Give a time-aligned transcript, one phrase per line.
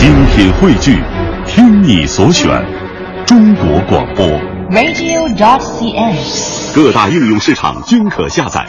[0.00, 0.98] 精品汇聚，
[1.46, 2.48] 听你所选，
[3.26, 4.26] 中国广播。
[4.70, 6.16] radio.cn。
[6.74, 8.66] 各大应用市场均可下载。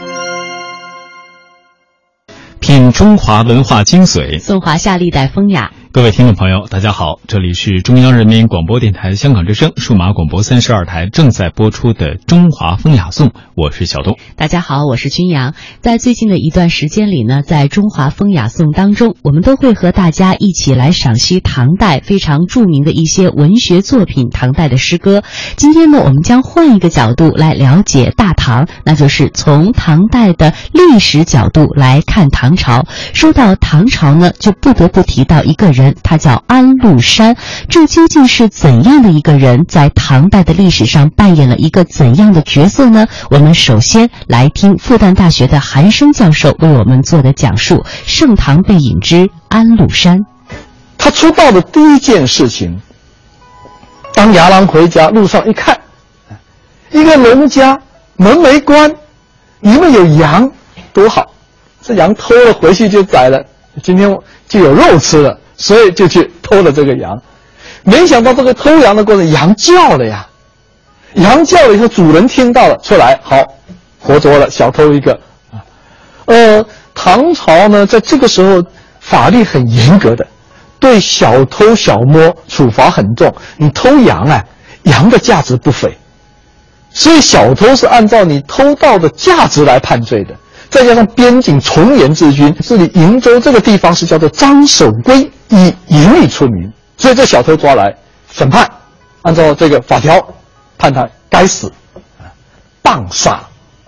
[2.60, 5.72] 品中华文化精髓，颂华夏历代风雅。
[5.94, 14.18] 各位听众朋友，大家好，这里是中央人民广播电台香港之声数码广播三十二台正在播出的《中华风雅颂》，我是小东。
[14.38, 15.54] 大家好，我是君阳。
[15.82, 25.24] 在最近的一段时间里呢，在《中华风雅颂》当中，我们都会和大家一起来赏析唐代非常著名的一些文学作品、唐代的诗歌。
[25.58, 32.86] 今天呢，我们将换一个角度来了解大唐，那就是从唐代的历史角度来看唐朝。
[33.12, 35.81] 说到唐朝呢，就不得不提到一个人。
[35.82, 37.36] 人，他叫安禄山。
[37.68, 43.08] 这究竟是怎样的一个人，在唐代的历史上扮演了一个怎样的角色呢？
[43.30, 50.20] 我们首先来听复旦大学的韩生教授为我们做的讲述《盛唐背影之安禄山》。
[50.98, 52.80] 他出道的第一件事情，
[54.14, 55.80] 当牙郎回家路上一看，
[56.92, 57.80] 一个农家
[58.18, 58.88] 门没关，
[59.62, 60.52] 里面有羊，
[60.94, 61.26] 多好！
[61.82, 63.44] 这羊偷了回去就宰了，
[63.82, 64.16] 今天
[64.48, 65.40] 就有肉吃了。
[65.62, 67.22] 所以就去偷了这个羊，
[67.84, 70.28] 没想到这个偷羊的过程，羊叫了呀，
[71.14, 73.38] 羊叫了以后，主人听到了，出来，好，
[74.00, 75.14] 活捉了小偷一个
[75.52, 75.62] 啊。
[76.26, 78.64] 呃，唐朝呢，在这个时候
[79.00, 80.26] 法律很严格的，
[80.80, 83.32] 对小偷小摸处罚很重。
[83.58, 84.44] 你偷羊啊，
[84.84, 85.96] 羊的价值不菲，
[86.90, 90.34] 所以小偷是按照你偷盗的价值来判罪的。
[90.72, 95.30] 再加上边境从严治军，这里瀛州这个地方是叫做张守圭。
[95.54, 97.94] 以淫欲出名，所以这小偷抓来
[98.32, 98.66] 审判，
[99.24, 100.26] 按照这个法条
[100.78, 101.70] 判他该死，
[102.82, 103.32] 棒杀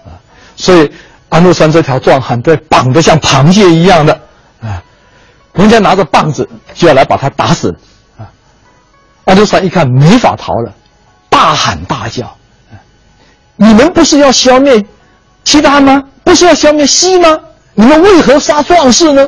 [0.03, 0.11] 啊！
[0.57, 0.91] 所以
[1.29, 4.13] 安禄山这条壮汉被绑得像螃蟹一样的
[4.61, 4.83] 啊，
[5.53, 7.73] 人家拿着棒子就要来把他打死
[8.17, 8.27] 啊！
[9.23, 10.73] 安禄山一看没法逃了，
[11.29, 12.35] 大喊大叫
[13.55, 14.83] ：“你们不是要消灭
[15.45, 16.03] 契丹吗？
[16.33, 17.37] 不是要消灭西吗？
[17.75, 19.23] 你们为何杀壮士呢？”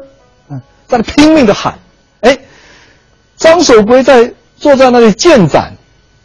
[0.50, 1.78] 嗯，在那拼命的喊。
[2.22, 2.36] 哎，
[3.38, 5.72] 张守珪在坐在那里见斩，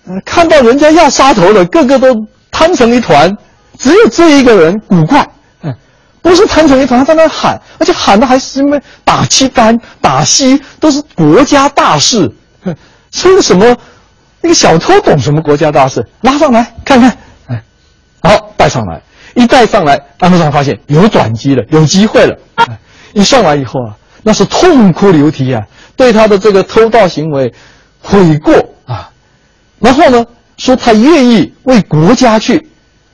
[0.07, 2.17] 嗯，看到人家要杀头了，个个都
[2.51, 3.31] 瘫成一团，
[3.79, 5.29] 只有这一个人古怪，
[5.61, 5.75] 嗯，
[6.23, 12.27] 不是瘫成一团，他在那喊，而且喊的还是什么打契丹、打西都是国家大事，
[13.11, 13.77] 这是什么？
[14.41, 16.03] 那个小偷懂什么国家大事？
[16.23, 17.15] 拉上来看看，
[17.49, 17.63] 哎，
[18.23, 19.03] 好带上来，
[19.35, 22.79] 一带上来，安禄山发现有转机了，有机会了，哎，
[23.15, 25.63] 一上来以后啊，那是痛哭流涕啊。
[25.97, 27.53] 对他的这个偷盗行为
[28.01, 28.55] 悔过
[28.87, 29.11] 啊，
[29.79, 30.25] 然后呢，
[30.57, 32.67] 说他愿意为国家去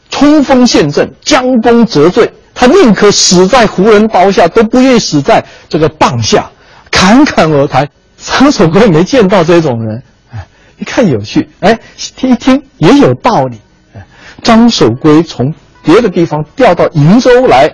[0.09, 6.49] 冲锋陷阵、将功折罪，他宁可死在胡人刀下，都不愿意死在这个棒下，
[6.91, 7.89] 侃侃而谈。
[8.19, 10.47] 张守珪没见到这种人，哎，
[10.79, 11.79] 一看有趣，哎，
[12.17, 13.61] 听一听也有道理。
[13.95, 14.07] 哎，
[14.43, 15.53] 张守珪从
[15.87, 17.73] 别的地方调到瀛州来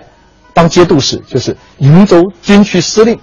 [0.53, 3.19] 当节度使，就是瀛州军区司令。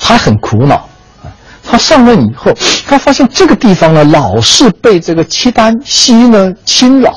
[0.00, 0.76] 他很苦恼
[1.22, 1.28] 啊！
[1.62, 2.50] 他上任以后，
[2.86, 7.10] 他发现这个地方呢，老是被这个契丹西呢侵扰，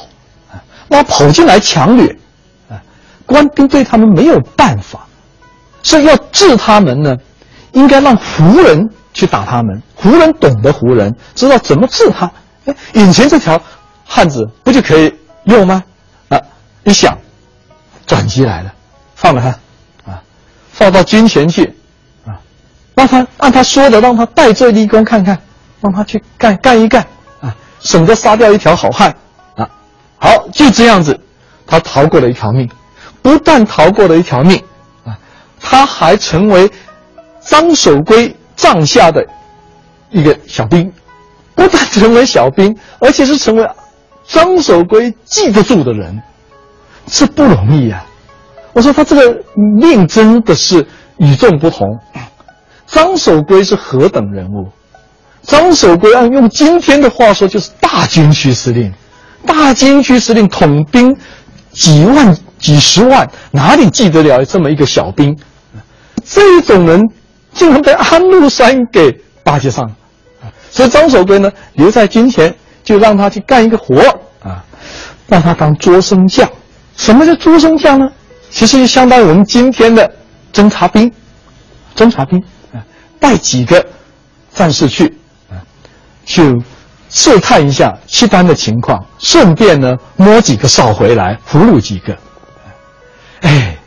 [0.52, 0.60] 啊，
[0.90, 2.06] 那跑进来强掠，
[2.70, 2.76] 啊，
[3.26, 5.08] 官兵对他们没有办法，
[5.82, 7.16] 所以要治他们呢，
[7.72, 9.82] 应该让胡人去打他们。
[9.96, 12.30] 胡人懂得胡人，知道怎么治他。
[12.66, 13.60] 哎，眼前这条
[14.06, 15.14] 汉子不就可以
[15.46, 15.84] 用吗？
[16.86, 17.18] 一想，
[18.06, 18.74] 转机来了，
[19.16, 20.22] 放了他，啊，
[20.72, 21.66] 放到军前去。
[22.26, 22.40] 啊
[22.96, 25.38] 让他按他说的，让他戴罪立功看看，
[25.82, 27.06] 让他去干干一干
[27.42, 29.14] 啊，省得杀掉一条好汉
[29.56, 29.70] 啊。
[30.18, 31.20] 好，就这样子，
[31.68, 32.70] 他逃过了一条命，
[33.22, 34.64] 不但逃过了一条命
[35.04, 35.18] 啊，
[35.60, 36.72] 他还成为
[37.42, 39.28] 张守圭帐下的
[40.10, 40.90] 一个小兵，
[41.54, 43.70] 不但成为小兵，而且是成为
[44.26, 46.24] 张守圭记得住的人，
[47.08, 48.06] 这不容易啊。
[48.74, 49.44] 我说他这个
[49.80, 50.86] 命真的是
[51.18, 51.88] 与众不同。
[52.88, 54.68] 张守圭是何等人物？
[55.42, 58.94] 张守圭按用今天的话说，就是大军区司令。
[59.46, 61.16] 大军区司令统兵
[61.72, 65.38] 几万、几十万，哪里记得了这么一个小兵？
[66.26, 67.02] 这种人
[67.54, 69.12] 竟然被安禄山给
[69.44, 69.92] 巴结上了。
[70.72, 72.54] 所以张守圭呢，留在军前，
[72.84, 73.96] 就让他去干一个活
[74.44, 74.64] 啊，
[75.28, 76.50] 让他当捉生将。
[76.98, 78.08] 什么叫捉生将呢？
[78.50, 80.10] 其实就相当于我们今天的
[80.54, 81.12] 侦察兵，
[81.96, 82.42] 侦察兵
[82.74, 82.80] 啊。
[83.20, 83.86] 带几个
[84.54, 85.06] 战士去，
[85.50, 85.60] 啊，
[86.26, 86.56] 去
[87.10, 92.16] 试探一下契丹的情况，顺便呢摸几个哨回来，俘虏几个。
[93.42, 93.78] 哎，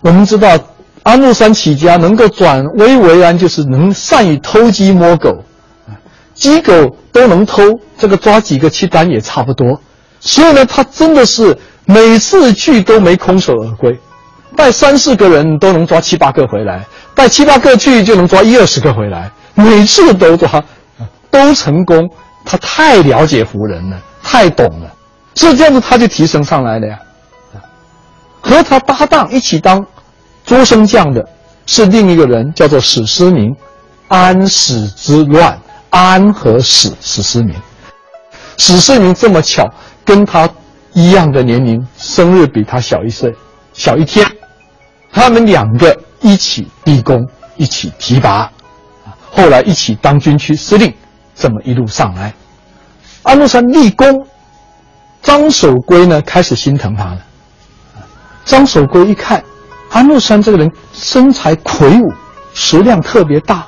[0.00, 0.56] 我们知道
[1.02, 5.44] 安禄山起家能够转危为安，就是能善于偷鸡摸狗，
[6.34, 7.62] 鸡狗都能偷，
[7.98, 9.80] 这个抓几个契丹也差不多。
[10.20, 11.56] 所以呢，他真的是
[11.86, 13.98] 每次去都没空手而归，
[14.54, 16.84] 带三四个人都能抓七八个回来，
[17.14, 20.62] 带七八个去就能抓一二十个回来，每次都抓，
[21.30, 22.10] 都成功。
[22.44, 24.92] 他太了解胡人了，太懂了，
[25.34, 26.98] 所以这样子他就提升上来了呀。
[28.40, 29.84] 和他搭档一起当
[30.44, 31.24] 捉生将的
[31.66, 33.54] 是另一个人，叫做史思明。
[34.08, 35.60] 安史之乱，
[35.90, 37.56] 安和史，史思明。
[38.56, 39.68] 史思明这么巧，
[40.04, 40.48] 跟他
[40.96, 43.30] 一样的年龄，生日比他小一岁，
[43.74, 44.26] 小一天。
[45.12, 47.22] 他们两个一起立功，
[47.58, 48.50] 一起提拔，
[49.30, 50.90] 后来一起当军区司令。
[51.34, 52.32] 这么一路上来，
[53.24, 54.26] 安禄山立功，
[55.20, 57.18] 张守珪呢开始心疼他了。
[58.46, 59.44] 张守珪一看，
[59.90, 62.10] 安禄山这个人身材魁梧，
[62.54, 63.66] 食量特别大，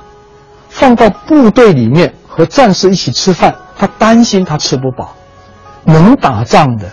[0.67, 5.13] 放到部队里面和战士一起吃饭，他担心他吃不饱。
[5.83, 6.91] 能打仗的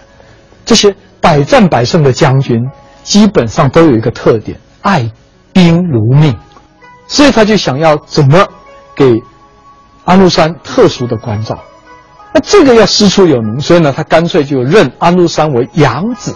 [0.66, 2.62] 这些百战百胜的将军，
[3.02, 5.10] 基本上都有一个特点：爱
[5.54, 6.36] 兵如命，
[7.08, 8.46] 所以他就想要怎么
[8.94, 9.16] 给。
[10.04, 11.58] 安禄山特殊的关照，
[12.32, 16.32] 那这个要师出有名，所以呢，他干脆就认安禄山为养子。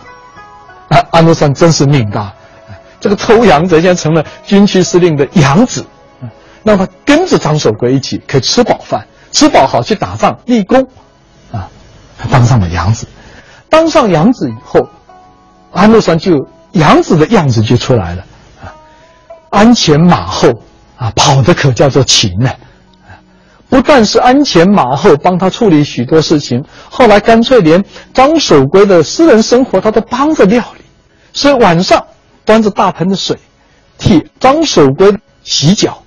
[0.89, 2.33] 啊，安禄山真是命大，
[2.99, 5.87] 这个偷羊贼现在成了军区司令的养子，
[6.65, 10.89] 让他跟着张守珪一起可以吃饱饭，吃饱好去打仗立功，
[11.53, 11.71] 啊，
[12.29, 13.07] 当上了养子。
[13.71, 14.87] 当上养子以后，
[15.73, 18.25] 安禄山就养子的样子就出来了，
[18.63, 18.75] 啊，
[19.51, 20.49] 鞍前马后，
[20.99, 22.51] 啊，跑的可叫做勤呢。
[23.69, 30.85] 不但是鞍前马后帮他处理许多事情，后来干脆连张守珪的私人生活他都帮着料理，
[31.33, 32.05] 所以晚上
[32.45, 33.39] 端着大盆的水，
[33.97, 36.03] 替张守珪洗脚。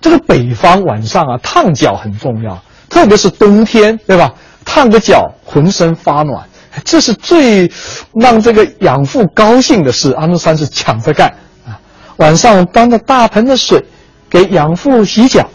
[0.00, 4.32] 这个北方晚上啊，烫脚很重要，特别是冬天，对吧？
[4.64, 6.48] 烫个脚，浑身发暖，
[6.84, 7.70] 这是最
[8.14, 10.12] 让这个养父高兴的事。
[10.12, 11.28] 安禄山是抢着干
[11.66, 11.78] 啊，
[12.16, 13.84] 晚上端着大盆的水
[14.28, 15.48] 给养父洗脚。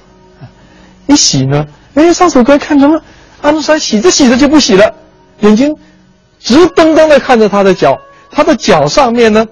[1.08, 3.02] 一洗呢，哎，张守珪看成了
[3.42, 4.92] 安禄山洗着洗着就不洗了，
[5.42, 5.72] 眼睛
[6.40, 7.96] 直瞪瞪的看着他的脚，
[8.32, 9.46] 他的脚上面呢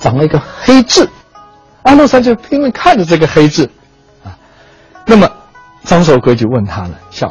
[0.00, 1.08] 长了一个黑痣，
[1.82, 3.68] 安禄山就拼命看着这个黑痣，
[4.24, 4.30] 啊，
[5.04, 5.28] 那么
[5.84, 7.28] 张守珪就问他了，笑，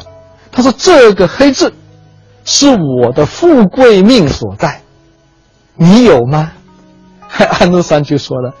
[0.52, 1.72] 他说这个黑痣
[2.44, 4.80] 是我的富贵命所在，
[5.76, 6.52] 你有吗？
[7.58, 8.52] 安禄山就说了。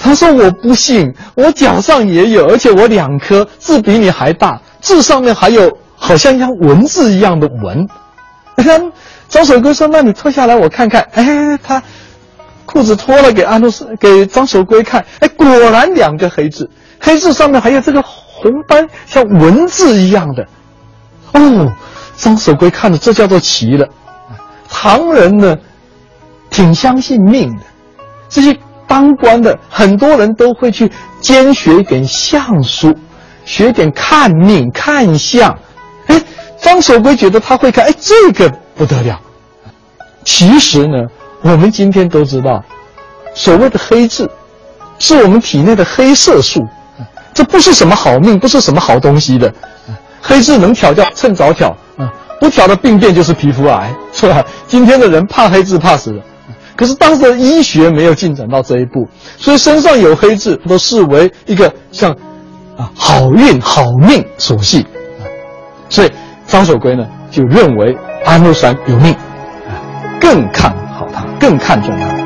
[0.00, 7.88] 他说：“我不信，我脚上也有，而且我两颗痣比你还大，痣上面还有好像像文字一样的纹。
[9.28, 11.82] ”张守珪说：“那你脱下来我看看。”哎，他
[12.64, 20.46] 裤子脱了给安禄山、给张守珪看，哎，果然两个黑痣，黑痣上面还有这个红斑，像文字一样的。
[21.34, 21.72] 哦，
[22.18, 23.88] 张守圭看着，这叫做奇了。
[24.68, 25.56] 唐人呢，
[26.50, 27.62] 挺相信命的，
[28.28, 28.54] 这些。
[28.90, 32.96] 当官的很多人都会去兼学一点相书，
[33.44, 35.54] 学点看命看相。
[36.06, 36.18] 哎，
[36.58, 39.20] 张守圭觉得他会看，哎，这个不得了。
[40.24, 41.06] 其实呢，
[41.42, 42.64] 我们今天都知道，
[43.34, 44.26] 所谓的黑痣，
[44.98, 46.66] 是我们体内的黑色素，
[47.34, 49.52] 这不是什么好命，不是什么好东西的。
[50.28, 52.12] 黑痣能挑掉，趁早挑啊！
[52.38, 54.44] 不挑的病变就是皮肤癌， 是吧？
[54.66, 56.22] 今天的人怕黑痣怕死了。
[56.76, 59.08] 可是当时的医学没有进展到这一步，
[59.38, 62.12] 所以身上有黑痣都视为一个像
[62.76, 64.86] 啊好运好命所系，
[65.88, 66.12] 所以
[66.46, 69.72] 张守圭呢就认为安禄山有命，啊
[70.20, 72.17] 更看好他，更看重他。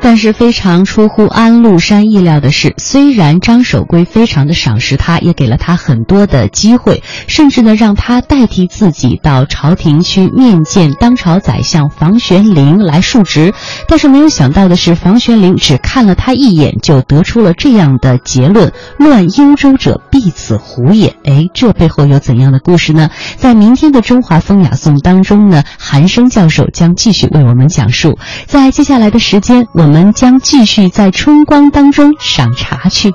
[0.00, 13.52] 但是非常出乎安禄山意料的是，虽然张守珪非常的赏识他，也给了他很多的机会，甚至呢让他代替自己到朝廷去面见当朝宰相房玄龄来述职，
[13.88, 21.14] 但是没有想到的是，房玄龄只看了他一眼，就得出了这样的结论：乱幽州者必此胡也。
[21.24, 23.10] 哎，这背后有怎样的故事呢？
[23.36, 28.18] 在明天的中华风雅颂当中呢，韩生教授将继续为我们讲述。
[28.46, 33.12] 在接下来的时间，我我们将继续在春光当中赏茶去。